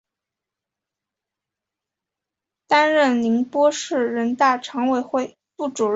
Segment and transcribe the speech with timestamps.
[2.65, 5.89] 担任宁波市人大常委会副主任。